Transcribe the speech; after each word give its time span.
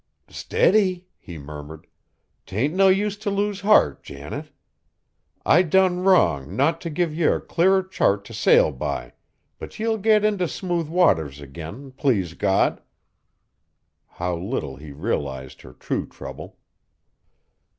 "Steady," 0.31 1.05
he 1.19 1.37
murmured, 1.37 1.85
"'tain't 2.47 2.73
no 2.73 2.87
use 2.87 3.15
t' 3.15 3.29
lose 3.29 3.61
heart, 3.61 4.01
Janet. 4.01 4.47
I 5.45 5.61
done 5.61 5.99
wrong 5.99 6.55
not 6.55 6.81
t' 6.81 6.89
give 6.89 7.13
ye 7.13 7.25
a 7.25 7.39
clearer 7.39 7.83
chart 7.83 8.25
t' 8.25 8.33
sail 8.33 8.71
by, 8.71 9.13
but 9.59 9.77
ye'll 9.77 9.99
get 9.99 10.25
int' 10.25 10.49
smooth 10.49 10.87
waters 10.87 11.39
agin, 11.39 11.91
please 11.91 12.33
God!" 12.33 12.81
How 14.07 14.35
little 14.35 14.77
he 14.77 14.91
realized 14.91 15.61
her 15.61 15.73
true 15.73 16.07
trouble! 16.07 16.57